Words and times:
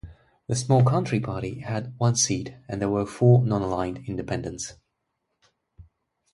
The 0.47 0.55
small 0.55 0.83
Country 0.83 1.19
Party 1.19 1.59
had 1.59 1.93
one 1.99 2.15
seat, 2.15 2.55
and 2.67 2.81
there 2.81 2.89
were 2.89 3.05
four 3.05 3.43
non-aligned 3.45 4.03
independents. 4.07 4.73